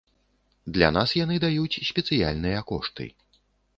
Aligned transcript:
Для 0.77 0.87
нас 0.95 1.13
яны 1.23 1.35
даюць 1.45 1.81
спецыяльныя 1.91 2.65
кошты. 2.73 3.11